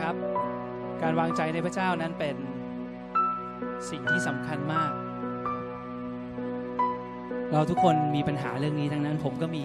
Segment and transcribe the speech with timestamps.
[0.00, 0.14] ครับ
[1.02, 2.36] การวางใจในพระเจ้านั้นเป็น
[3.90, 4.92] สิ่งที่สำคัญมาก
[7.52, 9.64] เราทุกคนมีปัญหาเรื่องนี้ทั้งนั้นผมก็มี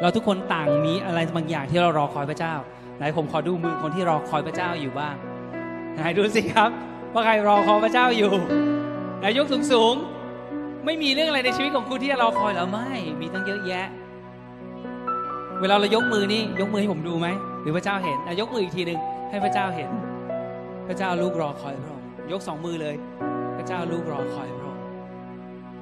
[0.00, 2.54] เราทุกคนต่างมีอะไรบางอย่างที่เรารอคอยพระเจ้า
[2.96, 5.16] ไหนผมขอดูมือคนที่รอคอยพระเจ้าอยู่บ้าง
[5.94, 6.70] ไหนดูสิครับ
[7.12, 8.32] ว่าใครรอคอยพระเจ้าอยู่
[9.18, 9.94] ไหนยกสูงสูง
[10.84, 12.88] ไม่มีเรื่องอะไรในชีวิตของคุณที่จะรอคอยหรือไม่
[13.20, 13.86] มีตั้งเยอะแยะ
[15.60, 17.28] เวลาเรายกมือนี่ยกมือให้ผมดูไหม
[17.62, 19.00] หรือพระเจ้าเห็นยกมืออีกทีหนึ่ง
[19.30, 19.90] ให้พระเจ้าเห็น
[20.88, 22.96] พระเจ้าลูกรอคอยพระองค์ยกสองมือเลย
[23.56, 24.82] พระเจ้าลูกรอคอยพระองค์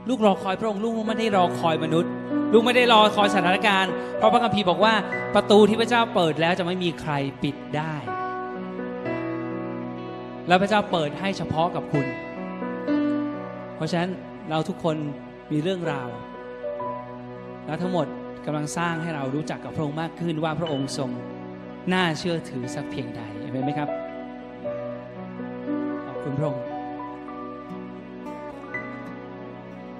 [0.08, 2.10] ลูกรอคอยพระองค์ลูกไม่ได้รอคอยมนุษย์
[2.52, 4.94] ลูกไม่ได้รอคอยสถานการณ์เพราะพระคัมภีร์บอกว่า
[5.34, 7.94] ประตูที่พระเจ้าเปิดแล้วจะไม่มีใครปิดได้
[10.48, 12.06] แล้วพระเจ้าเปิดให้เฉพาะกับคุณ
[13.76, 14.10] เพราะฉะนั้น
[14.50, 14.96] เราทุกคน
[15.52, 16.08] มีเรื่องราว
[17.66, 18.06] และทั้งหมด
[18.44, 21.10] กำลังสร้างให้เรารู้จักกับพระองค์มากขึ้นว่าพระองค์ทรง
[21.92, 23.88] น่าเชื่อถือสักเพียงใด เห็นไหมครับ
[26.06, 26.64] ขอบคุณพระองค์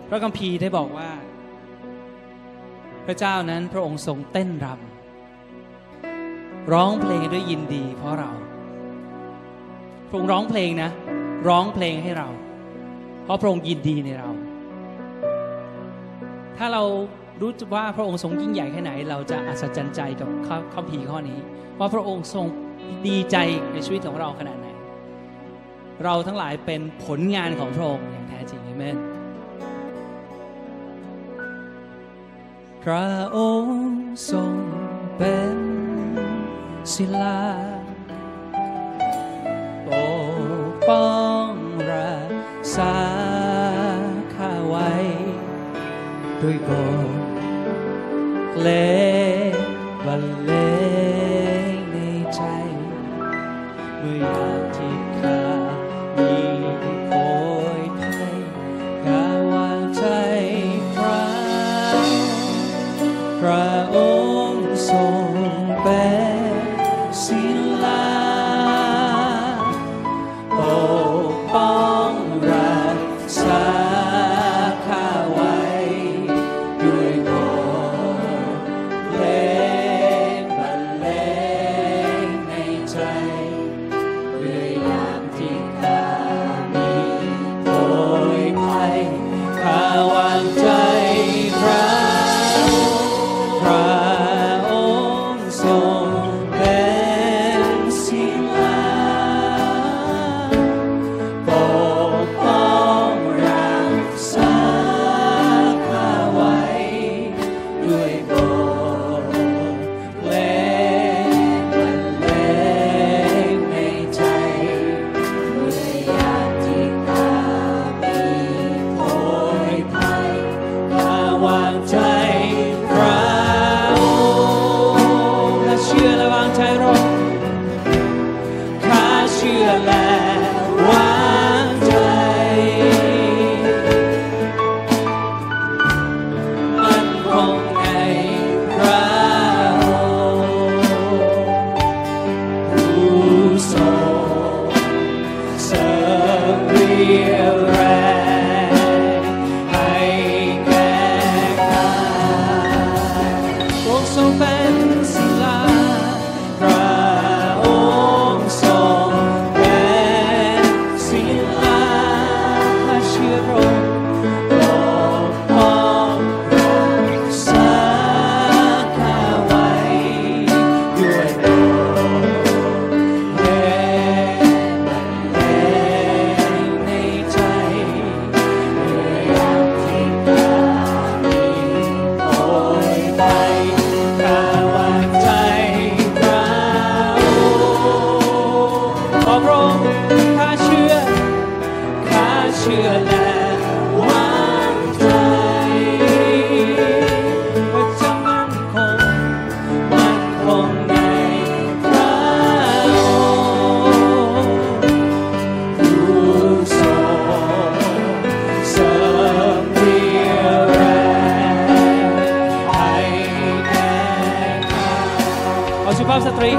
[0.08, 1.10] พระคัมภีร์ได้บอกว่า
[3.06, 8.30] พระเจ้านั้นพระองค์ทรงเต้นรำร้องเพลงด้วยยินดี เพราะเรา
[10.08, 10.90] พระองค์ร้องเพลงนะ
[11.48, 12.28] ร้องเพลงให้เรา
[13.24, 14.30] เพราะพระองค์ยินดีในเรา
[16.56, 16.82] ถ้าเรา
[17.40, 20.28] รู้ว่าพระองค์ทรงยิ่งใหญ่แค่ไหน เราจะอัศจรรย์ใจกับ
[20.74, 21.38] คัมภีร์ข้อนี้
[21.78, 22.46] ว่าพระองค์ทรง
[23.06, 23.36] ดีใจ
[23.72, 24.68] ในชีวิตของเราขนาดไหน
[26.04, 28.96] เราทั้งหลายเป็นผลงานของพระองค์อย่างแท้จริงเอเมน
[32.82, 34.56] พระองค์ทรง
[35.16, 35.58] เป็น
[36.94, 37.42] ศิลา
[39.88, 39.88] ป
[40.70, 41.16] กป้อ
[41.48, 41.50] ง
[41.90, 42.32] รัก
[42.76, 42.96] ษา
[44.34, 44.90] ข้าไว้
[46.40, 46.70] ด้วยบ
[47.06, 47.20] ท
[48.52, 48.68] เพล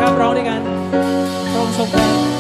[0.01, 0.62] ครับร้องด้วยกัน
[1.51, 2.38] พระองค์ทรงเป็น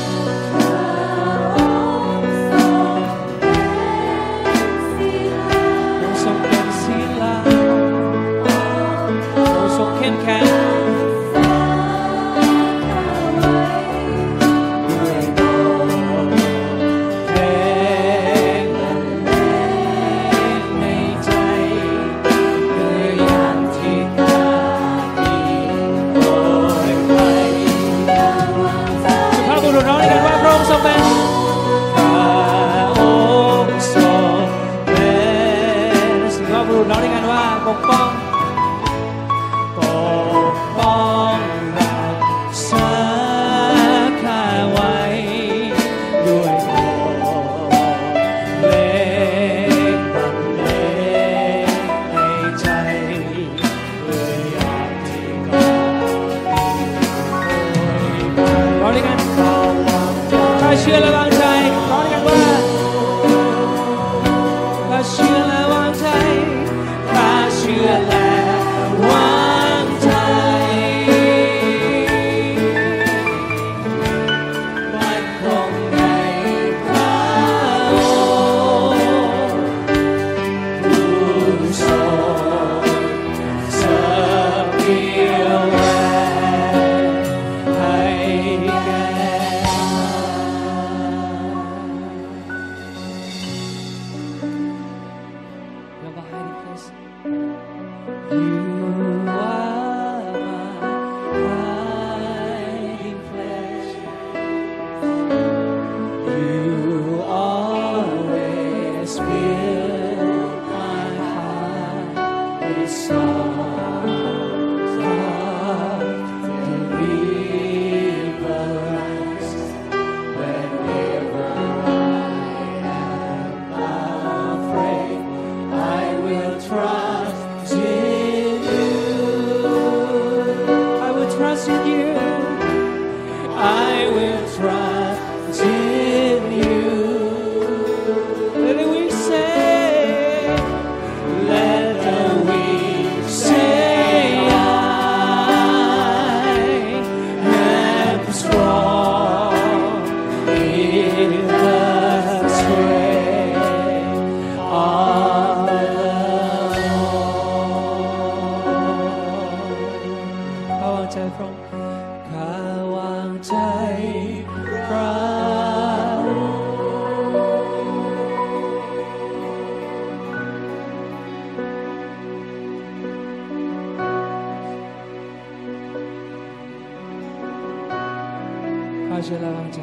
[179.25, 179.79] เชื่อและวางใจ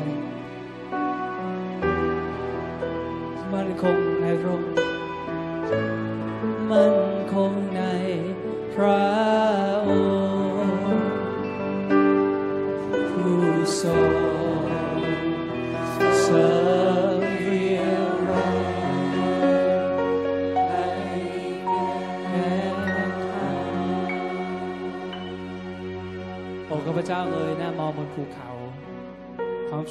[3.52, 4.70] มันคงในพระองค์
[6.70, 6.94] มัน
[7.32, 7.80] คงใน
[8.74, 9.04] พระ
[9.86, 10.86] องค์
[13.10, 13.38] ผู้
[13.80, 14.14] ทรง
[16.20, 16.26] เส
[17.22, 17.80] บีย
[18.10, 18.76] งแรง
[20.68, 20.82] ให้
[22.28, 22.52] แก่
[23.26, 23.50] ข้า
[26.66, 28.45] โอ้ข้าพเจ้าเอ่ยหน้ามองบนภูเขา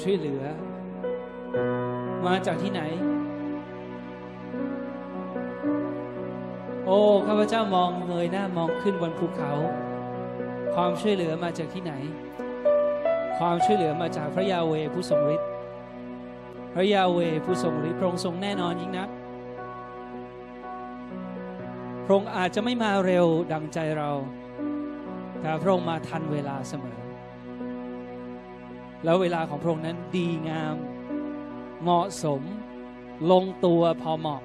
[0.08, 0.44] ช่วยเหลือ
[2.26, 2.82] มาจากที่ไหน
[6.86, 9.52] โอ้ข้าพเจ้ามองเงยหน้ามองขึ้นบนภูเขา
[10.74, 11.92] ความช่วยเหลือมาจากที่ไหน
[13.38, 15.48] ความช่วยเหลือมาจากพระยาเวผู้ทรงฤทธิ์
[16.74, 19.08] พระยาเวผู้ทรงฤทธิ์พระองค์ทรงแน่นอนยิ่งนัก
[22.04, 24.10] พระองค์อาจจะไม่มาเร็วดังใจเรา
[25.40, 27.05] แต่พระองค์มาทันเวลาเสมอ
[29.04, 30.76] แล้วเวลาของพระองค์นั้นดีงาม
[31.82, 32.42] เหมาะสม
[33.32, 34.42] ลงตัวพอเหมาะ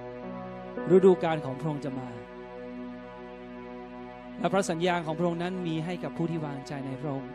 [0.96, 2.10] ฤดูกาลของพระองค์จะมา
[4.40, 7.32] และพระสัญญาของพระองค์นั้นมีให้กับผู้ที่วางใจในพระองค์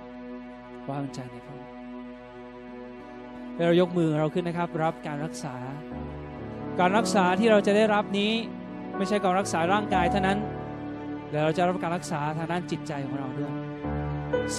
[0.91, 1.73] วางใจในพระองค์
[3.67, 5.57] เรายกมือเราขึ้นนะครับ รับการรักษา
[6.81, 8.33] การรักษาที่เราจะได้รับนี้
[8.97, 10.39] ไม่ใช่การรักษาร่างกายเท่านั้น
[11.31, 13.53] แต่เราจะรับการรักษาทางด้านจิตใจของเราด้วย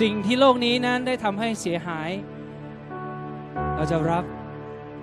[0.01, 2.09] สิ่งที่โลกนี้นั้นได้ทำให้เสียหาย
[3.77, 4.25] เราจะรับ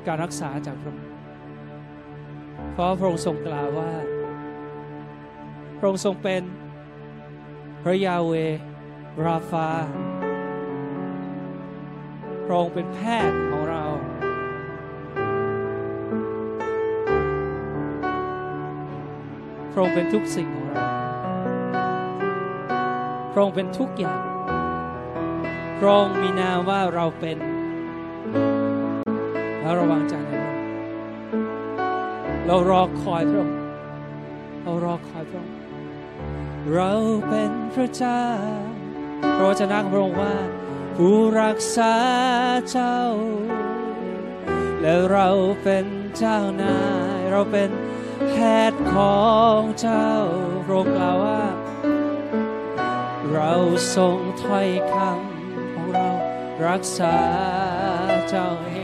[0.07, 1.07] การรักษาจากพระองค์
[2.73, 3.93] เพราะพระองค์ทรงกล่าวว่า
[5.79, 6.43] พระองค์ทรงเป็น
[7.83, 8.33] พระยาเว
[9.27, 9.71] ราฟา
[12.45, 13.85] พระองค์เป็นแพทย์ของเรา
[19.73, 20.87] พระองค์เป็นทุกสิ่งของเรา
[23.33, 24.21] พระองค์เป็นทุกอย่าง
[25.79, 27.39] พระองค์มีนามว่าเราเป็น
[29.65, 30.63] แล้วราวางใจในพระองค์
[32.47, 33.59] เรารอคอยพระองค์
[34.63, 35.55] เรารอคอยพระองค์
[36.73, 36.93] เรา
[37.29, 38.25] เป็นพระเจ้า
[39.37, 40.35] พระวจนะของพระองค์ว่า
[40.97, 41.95] ผู้รักษา
[42.71, 43.01] เจ้า
[44.81, 45.29] และเรา
[45.63, 45.87] เป็น
[46.19, 46.79] เจ้านา
[47.17, 47.71] ย เราเป็น
[48.31, 48.35] แพ
[48.71, 49.23] ทย์ขอ
[49.59, 50.11] งเจ้า
[50.65, 51.43] พระองค์กล่าวว่า
[53.33, 53.53] เรา
[53.95, 56.09] ทรงถ้อยคำของเรา
[56.67, 57.17] รักษา
[58.29, 58.84] เจ้าเอง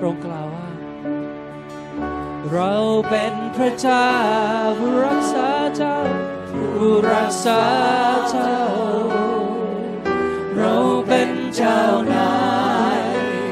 [0.00, 0.68] พระองค์กล่าวว่า
[2.52, 2.74] เรา
[3.08, 4.10] เป็นพระเจ้า
[4.78, 5.98] ผู้รักษาเจ้า
[6.50, 7.62] ผู้รักษา
[8.30, 8.58] เจ้า
[10.56, 10.74] เรา
[11.06, 11.80] เป็นเจ้า
[12.12, 12.34] นา
[12.98, 13.02] ย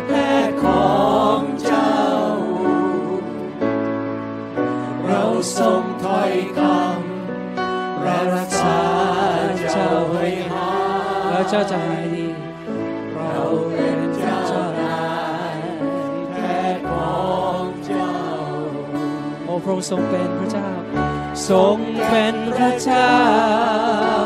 [0.06, 0.12] แพ
[0.48, 0.96] ทย์ขอ
[1.38, 1.94] งเจ้า
[5.06, 5.22] เรา
[5.58, 8.80] ทรงถอยคำและรักษา
[9.72, 10.70] เจ้าให้หา
[11.20, 12.17] ยแล้วเจ้าจะหาย
[19.68, 20.68] ระองค์ทรงเป็นพระเจ้า
[21.48, 23.12] ทรงเป็นพระเจ้า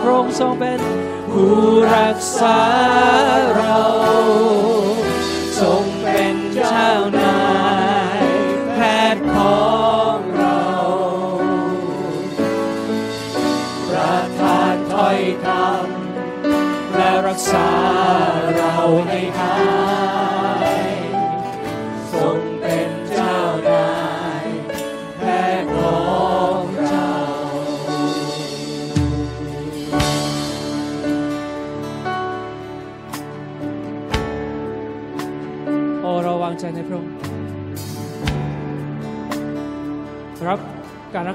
[0.02, 0.80] พระองค์ทรงเป็น
[1.32, 1.56] ผู้
[1.94, 2.60] รักษา
[3.54, 3.80] เรา
[5.60, 6.36] ทรงเป็น
[6.68, 6.90] เจ้า
[7.22, 7.42] นา
[8.18, 8.20] ย
[8.74, 8.78] แพ
[9.14, 9.71] ทย์ของ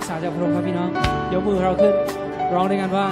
[0.07, 0.89] ษาจากพระองค์ครับพี่น้อง
[1.33, 1.95] ยกมือเราขึ้น
[2.53, 3.07] ร้องด้วยกันว่า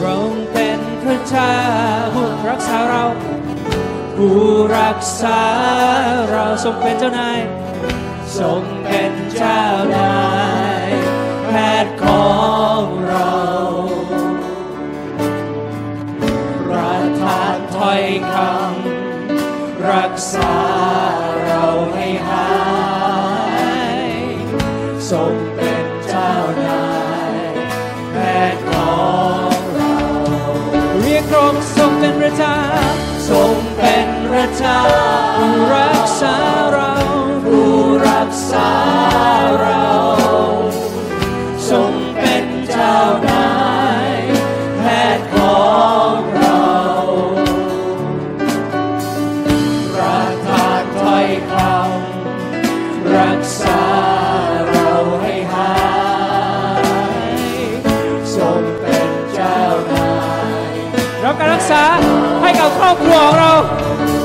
[0.00, 0.16] เรา
[0.52, 1.54] เป็นพระเจ้า
[2.14, 3.04] ผู้รักษาเรา
[4.16, 4.40] ผู้
[4.78, 5.40] รักษา
[6.30, 7.38] เราทรงเป็นเจ้านาย
[8.38, 9.62] ทรงเป็นเจ้า
[9.96, 10.16] นา
[10.86, 10.88] ย
[11.46, 11.50] แพ
[11.84, 12.32] ทย์ขอ
[12.80, 13.34] งเรา
[16.66, 18.02] ประทานถ้อย
[18.32, 20.54] คำรักษา
[21.44, 21.64] เรา
[25.10, 26.32] ทรงเป็นเจ้า
[26.64, 26.86] นา
[27.30, 27.32] ย
[28.12, 28.38] แม่
[28.70, 28.96] ขอ
[29.48, 29.98] งเรา
[31.02, 32.58] เรียกร้องทรงเป็นพระเจ้า
[33.28, 35.07] ทรงเป็นพระเจ้า
[63.18, 63.52] ของเรา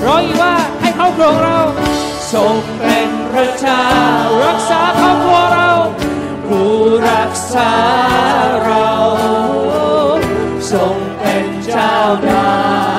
[0.05, 1.59] ร้องอีกว่าให้ครอบครัวของเรา
[2.33, 3.85] ทรงเป็นพระเจ้า
[4.45, 5.69] รักษาครอบครัวเรา
[6.47, 6.71] ผู้
[7.09, 7.71] รักษา
[8.63, 8.89] เรา
[10.71, 11.95] ทรงเป็นเจ้า
[12.27, 12.92] นา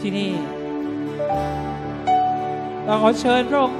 [0.00, 0.32] ที่นี่
[2.84, 3.78] เราขอเชิญพระองค์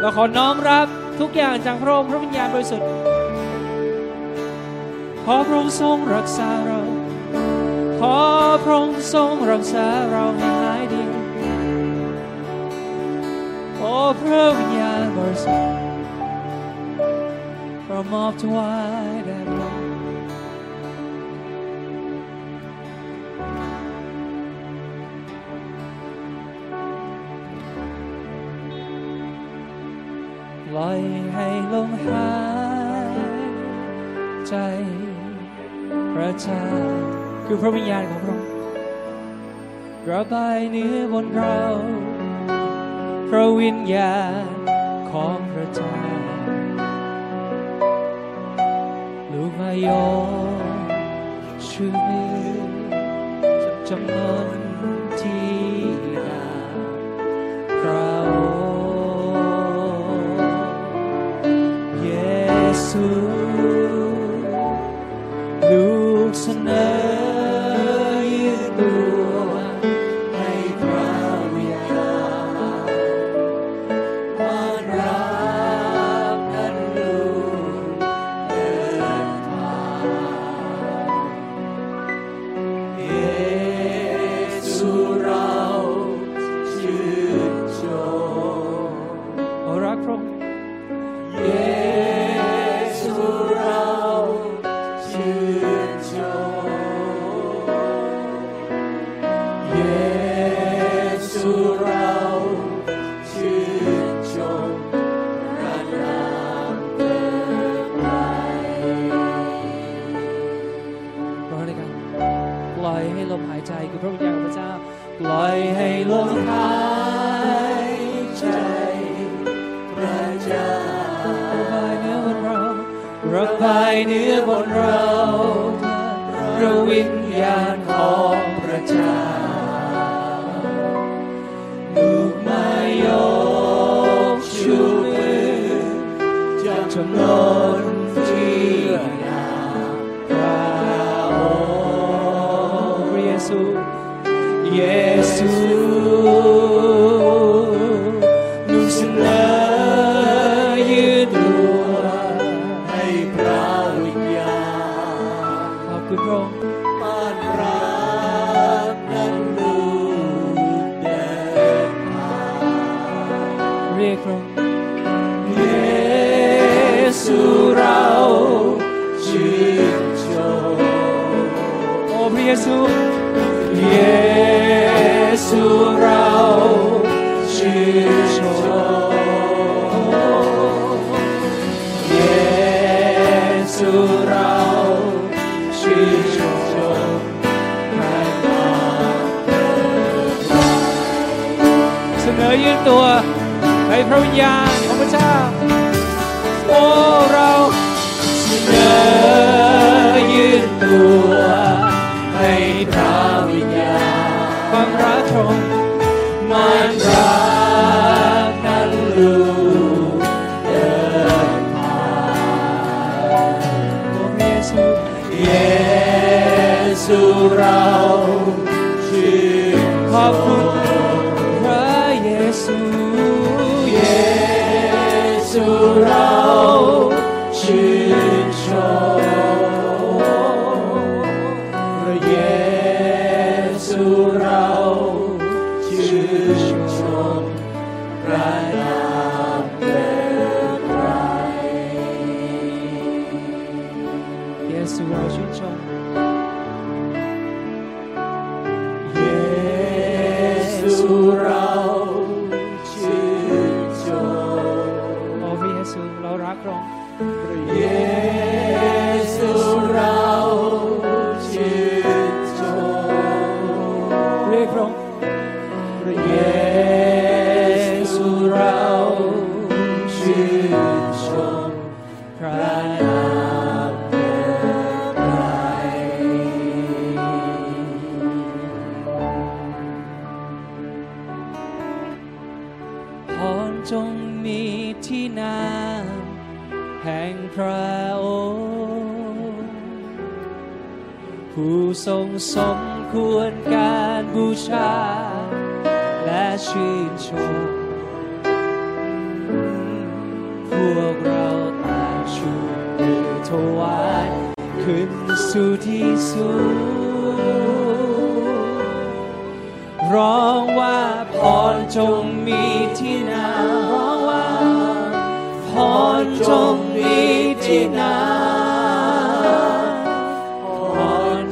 [0.00, 0.86] เราขอน้อมรับ
[1.20, 2.88] ทุกอย่างจากพระองค์พระวิญญาณบริสุทธิ์
[5.24, 6.80] ขอพระองค์ทรงรักษาเรา
[8.00, 8.18] ขอ
[8.62, 11.04] พระองค์ทรงรักษาเราให้หายดี
[13.78, 15.72] โอ้พระวิญญาณบริสุทธิ์
[17.86, 18.72] เรามอบถวา
[19.12, 19.41] ยแด่
[30.82, 31.02] ล่อย
[31.34, 32.30] ให้ลมหา
[33.14, 33.18] ย
[34.48, 34.54] ใจ
[36.12, 36.64] พระเจ้า
[37.44, 38.50] คือพระวิญญาณของพระองค์
[40.10, 41.60] ระบายเนื้อบนเรา
[43.28, 44.44] พระวิญญาณ
[45.10, 45.96] ของพระเจ้า
[49.32, 50.11] ลูกมายอ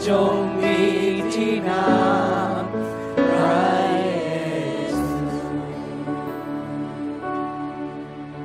[0.07, 0.79] จงมี
[1.35, 1.87] ที่นา
[2.63, 2.65] ม
[3.31, 4.09] พระเย
[4.97, 5.09] ซู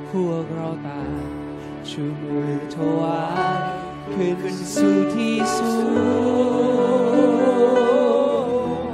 [0.08, 1.02] พวกเราตา
[1.90, 3.22] ชูมือถวา
[3.58, 3.62] ย
[4.12, 4.40] ขึ้น
[4.74, 5.70] สู่ที่สู
[7.36, 8.86] ง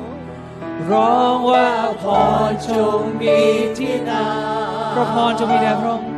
[0.91, 1.71] ร้องว่า
[2.03, 2.05] พ
[2.51, 3.39] รจงมี
[3.79, 4.27] ที่นา
[4.89, 6.13] มพระพรจงมีแด่พระองค์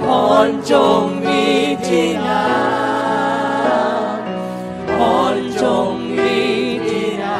[0.00, 0.02] พ
[0.46, 1.42] รจงมี
[1.86, 2.63] ที่นาม
[5.64, 6.38] จงมี
[6.86, 7.38] ที่นา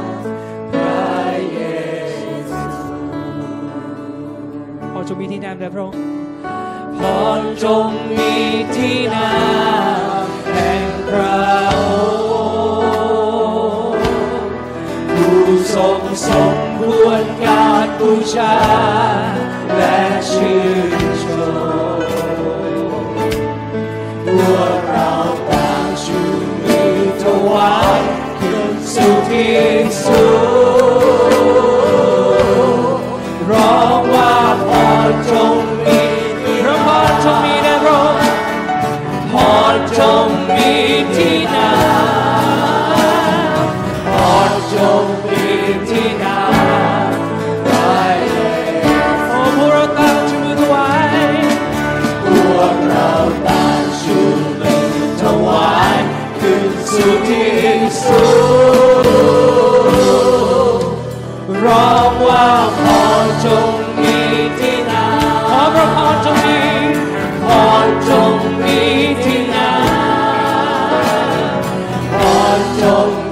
[0.00, 0.02] ม
[0.72, 1.14] พระ
[1.52, 1.60] เย
[2.18, 2.32] ซู
[4.92, 5.26] พงมี
[7.00, 8.32] มระองจงมี
[8.74, 9.32] ที่นา
[10.24, 11.40] มแห่งพระ
[11.80, 11.92] อ
[13.92, 14.04] งค์
[15.10, 15.44] ผู้
[15.74, 16.38] ทรงทร
[16.78, 18.56] ควรการบูชา
[19.76, 20.60] และชื่
[20.96, 20.99] อ
[30.02, 30.30] สู่
[72.90, 73.29] ร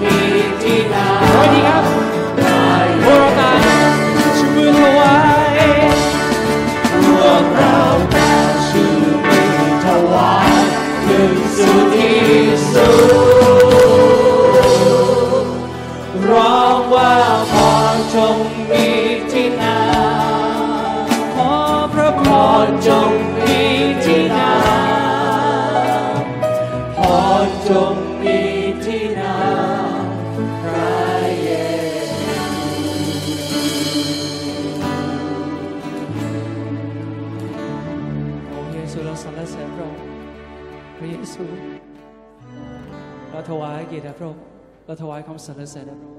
[45.46, 46.18] สรรเสริญพระองค์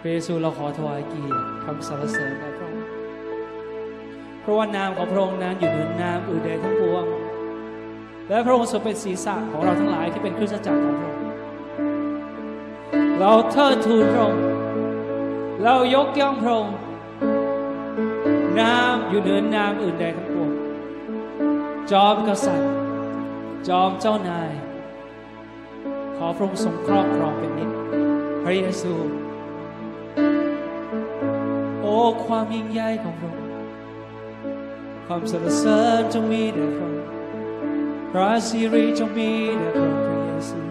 [0.00, 2.86] พระเยซูเราขอถวายเกียรติคำสรรเสริญแด่พระองค์
[4.40, 7.04] เพราะว่านามของพระองค์นั้นอยู่เหนือนามอื่นใดทั้งปวง
[8.28, 11.22] และพระองค์ทรงเป็นศีรษะของเราทั้งหลายที่เป็นคริสตจักรของพระองค์
[13.18, 14.44] เราเทิดทูนพระองค์
[15.64, 16.76] เรายกย่องพระองค์
[18.60, 20.50] นามอยู่เหนือนามอื่นใดทั้งปวง
[21.90, 22.70] จอมกษัตริย์
[23.68, 24.52] จอมเจ้านาย
[26.16, 27.70] ขอพระองค์ทรงครอบครองเป็นนิจ
[28.42, 28.94] พระเยซู
[31.80, 33.52] โอ้ความยิ่งใหญ่ของพระองค์
[35.06, 37.02] ความสรรเสริญจงมีแด่พระองค์
[38.10, 40.63] พระสิริจงมีแด่พระองค์พระเยซู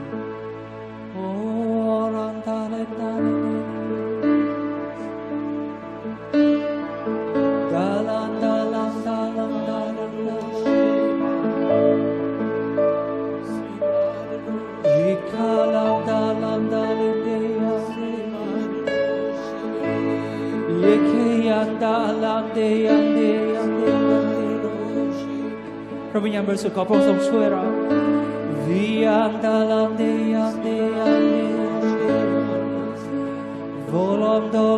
[26.54, 27.00] พระ
[28.68, 29.32] วิญญาณ
[34.56, 34.73] บ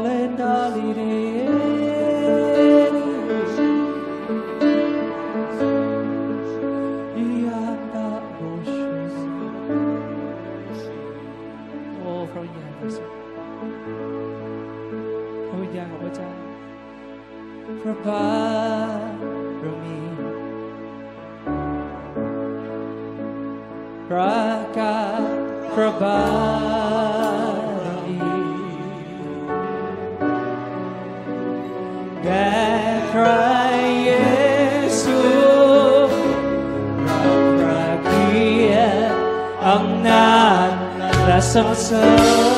[41.35, 42.54] แล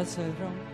[0.00, 0.69] was so wrong.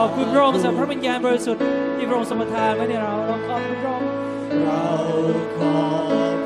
[0.00, 1.62] ขอบคุณพระองค์สำหรับพระวิญญาณบริสุทธิ์
[1.96, 4.08] ที่พระองค์ทรงประทานไว้ในเราเราขอบคุณพระองค์
[4.64, 4.84] เรา
[5.56, 6.37] ขอ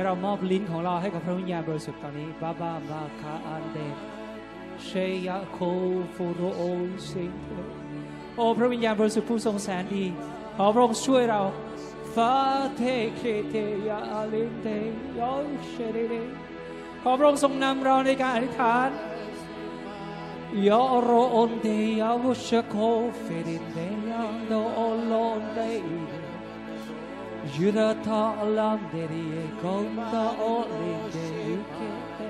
[0.00, 3.78] ให้เรามอบลิ้นของเราให้กับพระวิญญาณบริสุทธิ์ตอนนี้บาบาบาคาอันเด
[4.84, 4.90] เช
[5.26, 5.58] ยาโค
[6.14, 6.60] ฟูโรโอ
[7.10, 7.32] สิง
[8.36, 10.04] โอพระวิญญาณบริสุทธิ์ผู้ทรงแสนดี
[10.56, 11.40] ขอพระองค์ช่วยเรา
[12.14, 12.34] ฟา
[12.76, 12.82] เท
[13.16, 13.54] เคเท
[13.88, 14.66] ยาอาลินเต
[15.18, 15.34] ยอ
[15.68, 16.14] เชเดเด
[17.02, 18.88] ขอพระองค์ทรงนำเราในการอธิษฐาน
[20.68, 21.68] ยอโรออนเด
[22.00, 22.74] ยาวุชโค
[23.20, 23.78] เฟรินเด
[24.08, 24.79] ยาโดโอโลนเด
[27.59, 32.29] Yurata alanderie konda olinde ikete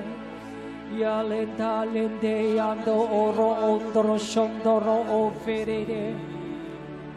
[0.99, 6.16] Yalenda lende yando oro ondoro shondoro oferede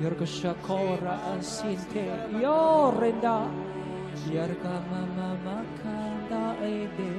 [0.00, 2.06] Yorga shakora asinte
[2.42, 3.36] yorenda
[4.30, 7.12] Yarga mama makanda ede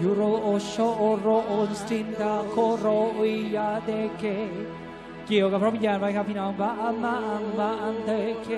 [0.00, 4.36] Yuro osho oro onstinda koro uyadeke
[5.28, 8.10] เกี่ยวกับพระวิญญาณไว้ครับพี่น้องบาอามาอัมบาอันเด
[8.42, 8.48] เค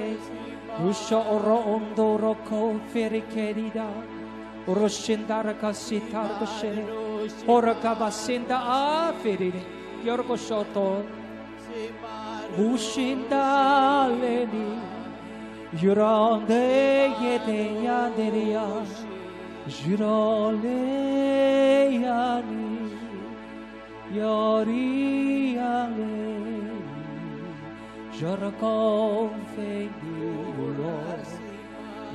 [0.81, 2.49] รุชโอโรอนโดโรโค
[2.89, 3.89] เฟริเคดิดา
[4.73, 5.15] โรชิ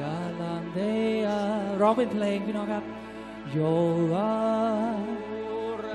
[0.01, 1.39] Dalandea
[1.81, 2.85] ร้องเป็นเพลงพี่น้องครับ
[3.57, 4.33] Yoa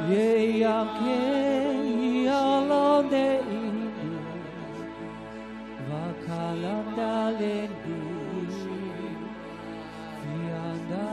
[0.10, 0.28] Ye
[0.64, 1.20] Yake
[2.28, 3.28] Yalonde
[3.58, 4.12] Indi
[5.88, 8.00] Vakalanda Lendi
[10.20, 11.10] Fianda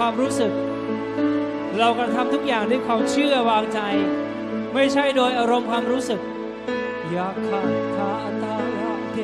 [0.03, 0.53] ความรู้สึก
[1.77, 3.79] เรากระทำทุกอย่างด้วยความเชื่อวางใจ
[4.73, 6.21] ไม่ใช่โดยอารมณ์ความรู้สึก
[7.15, 7.61] ยาคา
[7.95, 8.11] ทา
[8.43, 9.17] ตาลาเก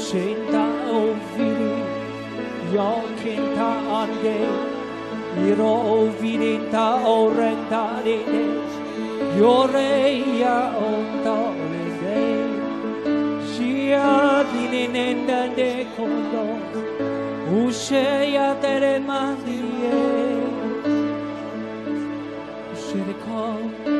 [0.00, 0.90] เชนตาโอ
[1.32, 1.76] วิริ
[2.74, 4.26] ยอเคนทาอันเด
[5.38, 5.90] ยิโรโอ
[6.20, 8.34] วิริตาโอเรนตาเดเด
[9.34, 9.76] โยเร
[10.42, 10.80] ยาโอ
[11.26, 11.38] ตา
[11.68, 12.04] เลเด
[13.50, 14.08] Shia
[14.50, 16.97] di ne ne da de kondo Uscea
[17.48, 19.92] Usheya tere mandiliye
[22.74, 23.97] Ushere kol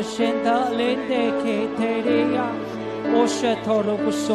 [0.00, 1.44] ยอเชนเตเลนเดเค
[1.74, 2.38] เทเรีย
[3.10, 4.28] โอเชโทโรกุส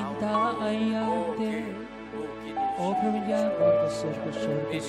[0.00, 0.24] งโต
[2.76, 3.78] โอฟิริยอรโกเร
[4.66, 4.80] เมส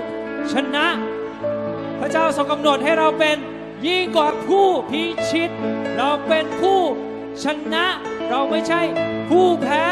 [0.52, 0.86] ชนะ
[2.00, 3.36] พระเจ้าทรงกำหนดให้เราเป็น
[3.86, 5.50] ยิ่งกว่าผู้พิชิต
[5.96, 6.80] เราเป็นผู้
[7.44, 7.86] ชนะ
[8.28, 8.80] เราไม่ใช่
[9.28, 9.86] ผู้แพ้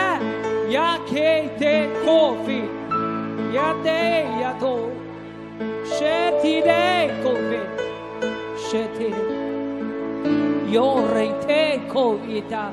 [0.76, 1.12] ยาเค
[1.56, 1.62] เท
[1.98, 2.04] โค
[2.44, 2.60] ฟิ
[3.56, 3.88] ยาเต
[4.42, 4.64] ยาโต
[5.90, 5.96] เช
[6.42, 6.70] ติเด
[7.18, 7.60] โคฟิ
[8.62, 8.68] เช
[8.98, 9.39] ติเด
[10.74, 11.62] Yore te
[11.92, 12.04] ko
[12.38, 12.72] ita.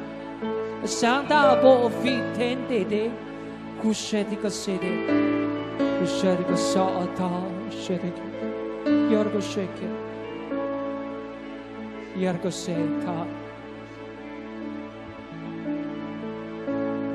[0.85, 3.03] Santa bo fi tende de.
[3.81, 4.91] Kushedi kasede.
[5.97, 7.29] Kushedi kasata.
[7.81, 8.11] Shedi.
[9.11, 9.89] Yorgo sheke.
[12.23, 13.17] Yorgo seka.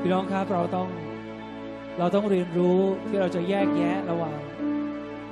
[0.05, 0.87] พี่น้องครับเราต้อง
[1.99, 4.37] เราต้องเรียนรู้ที่เราจะแยกแยะระหว่าง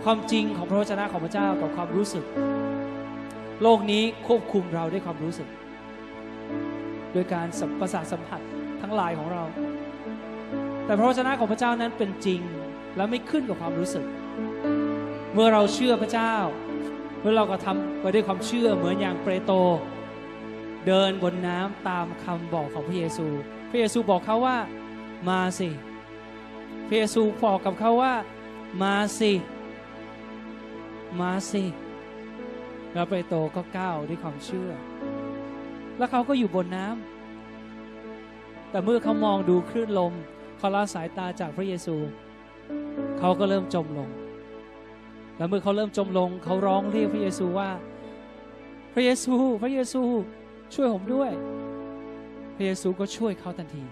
[0.04, 2.26] ความจริงของพระวจนะของพระเจ้ากับความรู้สึก
[3.62, 5.48] โลกนี้ควบคุมเราด้วยความรู้สึก
[7.14, 8.42] โดยการสัมประสาทสัมผัส
[8.82, 9.44] ทั้งหลายของเรา
[10.86, 12.42] แต่พระวจนะของพระเจ้านั้นเป็นจริง
[12.96, 14.06] และไม่ขึ้นกับความรู้สึก
[15.34, 16.36] เมื่อเราเชื่อพระเจ้า
[17.20, 19.58] เมื่อเราก็ทำไปด้วยความเชื่อเหมือนอย่างเปโตร
[20.88, 23.28] เดินบนน้ำตามคำบอกของพระเยซู
[23.70, 24.58] พระเยซูบอกเขาว่า
[25.30, 25.70] มาสิ
[26.88, 28.14] พระเยซูบอกกับเขาว่า
[28.82, 29.34] มาสิ
[31.20, 31.64] มาสิ
[32.94, 34.72] แล้วเปโตรก็ก้าวด้วยความเชื่อ
[35.98, 40.14] แล้วเขาก็อยู่บนน้ำแต่เมื่อเขามองดูคลื่นลม
[40.58, 41.96] เขาละสายตาจากพระเยซู
[43.20, 44.10] เขาก็เริ่มจมลง
[45.38, 47.70] และเมื่อเขาเริ่มจมลง เขาร้องเรียกพระเยซูว่า
[48.94, 50.02] พระเยซู พระเยซู
[50.74, 51.32] ช่วยผมด้วย
[52.56, 53.84] พระเยซูก็ช่วยเขาทันที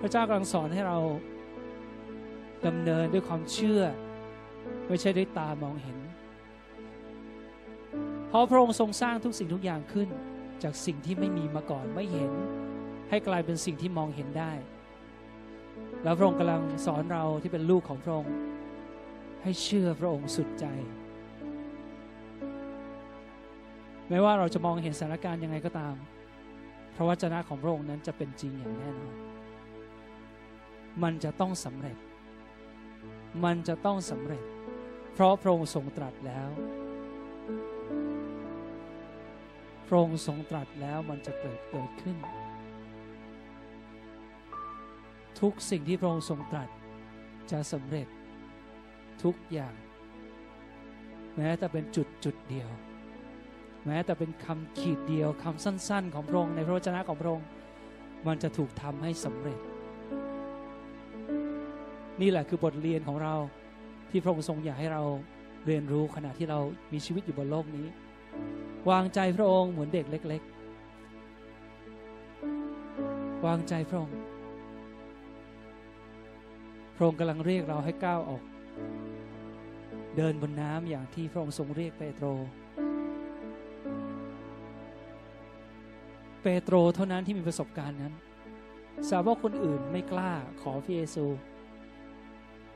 [0.00, 0.98] พระเจ้ากำลังสอนให้เรา
[2.66, 3.82] ดำเนินด้วยความเชื่อ
[4.88, 5.98] ไม่ใช่ด้วยตามองเห็น
[8.34, 10.08] ราะพระองค์ทรงสร้างทุกสิ่งทุกอย่างขึ้น
[10.62, 12.32] จากสิ่งที่ไม่มีมาก่อนไม่เห็น
[13.10, 14.52] ให้กลายเป็นสิ่งที่มองเห็นได้
[16.04, 18.34] แล้วพระองค์กำลังสอนเราที่เป็นลูกของพระองค์
[19.42, 20.66] ให้เชื่อพระองค์สุดใจ
[24.08, 25.94] ไม่ว่าเราจะมองเห็นสถานการณ์ยังไงก็ตาม
[26.96, 29.14] พระวจนะของพระองค์นั้นจะเป็นจริงอย่างแน่นอน
[31.02, 31.96] มันจะต้องสำเร็จ
[33.44, 34.44] มันจะต้องสำเร็จ
[35.12, 36.48] เพราะพระองค์ทรงตรัสแล้ว
[39.86, 42.16] พระองค์ทรงตรัสแล้วมันจะเกิดเกิดขึ้น
[45.40, 46.68] ทุกสิ่งที่พระองค์ทรงตรัส
[47.50, 48.08] จะสำเร็จ
[49.22, 49.74] ทุกอย่าง
[51.36, 52.70] แม้แต่เป็นจุดจุดเดียว
[53.86, 57.48] แม้แต่เป็นคำขีดเดียวคำสั้น ๆ ของพระองค์ในพระวจนะของพระองค์
[58.26, 59.60] มันจะถูกทำให้สำเร็จ
[62.20, 63.34] นี่แหละคือบทเรียนของเรา
[64.10, 65.02] ที่พระองค์ทรงอยากให้เรา
[65.66, 66.58] เรียนรู้ขณะที่เรา
[66.92, 67.86] มีชีวิตอยู่บนโลกนี้
[68.90, 70.54] วางใจพระองค์เหมือนเด็กเล็ก ๆ
[73.46, 74.16] วางใจพระองค์
[76.96, 78.42] พระองค์กำลังเรียกเราให้ก้าวออก
[80.16, 82.26] เดินบนน้ำอย่างที่พระองค์ทรงเรียกเปโตร
[86.42, 88.14] เปโตรเท่านั้นที่มีประสบการณ์นั้น
[89.10, 90.32] สาวกคนอื่นไม่กล้า
[90.62, 91.26] ขอพระเยซู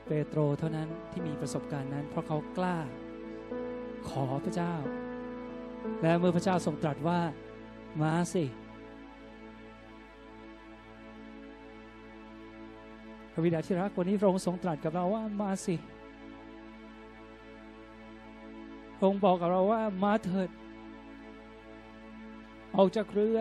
[0.07, 2.77] เปโตรเท่านั้นที่มีประสบการณ์นั้น เพราะเขากล้า
[4.09, 4.75] ขอพระเจ้า
[6.01, 7.19] และเมื่อพระเจ้าทรงตรัสว่า
[8.01, 8.43] มาสิ
[13.31, 15.75] พระบิดาที่รักวันนี้พระองค์ทรงตรัสกับเราว่ามาสิ
[18.97, 20.49] พระองค์บอกกับเราว่ามาเถิด
[22.75, 23.39] ออกจากเรือ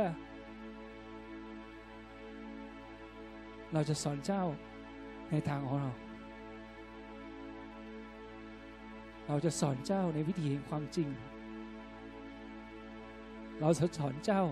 [3.72, 4.42] เราจะสอนเจ้า
[5.30, 5.90] ในทางของเรา
[9.26, 11.08] เราจะสอนเจ้าในวิธีแห่งความจริง
[13.60, 14.42] เราจะสอนเจ้า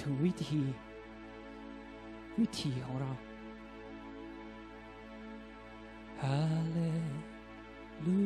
[0.00, 0.60] ถึงวิธี
[2.38, 3.10] วิธีของเรา
[6.22, 6.38] ฮา
[6.70, 6.78] เล
[8.06, 8.20] ลู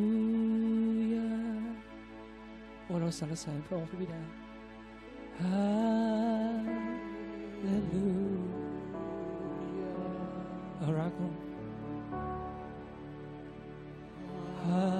[1.15, 1.31] ยา
[2.85, 4.23] โอ้เราสรรเสริญพระองค์พระบิดา
[5.41, 5.65] ฮา
[7.63, 8.07] เลลู
[10.79, 11.41] เรารักพระองค์
[14.63, 15.00] ฮา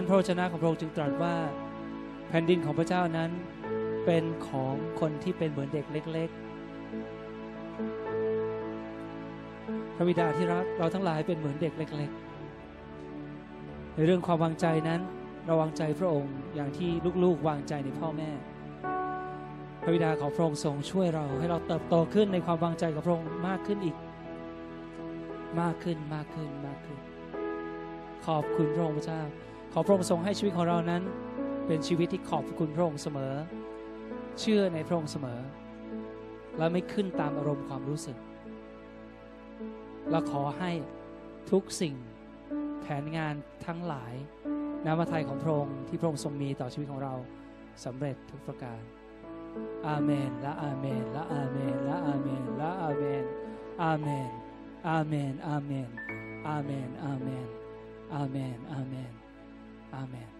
[0.00, 1.34] นั้นพระวจนะของพระองค์จึงตรัสว่า
[2.28, 3.30] แผ่นดินของพระเจ้านั้น
[4.06, 6.36] เป็นของคนที่เป็นเหมือนเด็กเล็ก ๆ
[9.96, 12.10] พระบิดาที่รักเราทั้งหลายเป็นเหมือนเด็กเล็ก
[13.02, 15.00] ๆ ในเรื่องความวางใจนั้น
[15.46, 16.90] เราวางใจพระองค์อย่างที่
[17.24, 18.30] ลูกๆวางใจในพ่อแม่
[19.82, 23.96] พระบิดาของพระองค์ทรงช่วยเราให้เราเติบโตขึ้นในความวางใจกับพระองค์มากขึ้นอีก
[25.60, 26.98] มากขึ้นมากขึ้นมากขึ้น
[28.26, 29.22] ขอบคุณพระองค์พระเจ้า
[29.72, 31.02] ขอพระองค์ทรงให้ชีวิตของเรานั้น
[31.66, 33.34] เป็นชีวิตที่ขอบคุณพระองค์เสมอ
[34.40, 35.40] เชื่อในพระองค์เสมอ
[36.58, 38.16] และไม่ขึ้นตามอารมณ์ความรู้สึก
[40.10, 40.70] และขอให้
[41.50, 41.94] ทุกสิ่ง
[42.80, 43.34] แผนงาน
[43.66, 44.14] ทั้งหลาย
[44.84, 47.14] น้ำพระทัยของพระองค์ที่พระองค์ทรงมีต่อชีวิตของเรา
[47.84, 48.80] สำเร็จทุกประการ
[49.86, 53.24] อาเมน และอาเมน และอาเมน และอาเมน และอาเมน
[53.82, 54.30] อาเมน
[54.86, 55.90] อาเมน อาเมน
[56.46, 57.48] อาเมน อาเมน
[58.14, 59.19] อาเมน อาเมน
[59.92, 60.39] Amen.